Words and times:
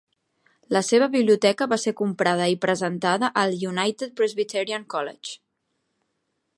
La 0.75 0.79
seva 0.87 1.07
biblioteca 1.15 1.67
va 1.73 1.77
ser 1.83 1.93
comprada 1.99 2.49
i 2.55 2.57
presentada 2.65 3.31
al 3.43 3.55
United 3.73 4.19
Presbyterian 4.21 4.91
College. 4.97 5.41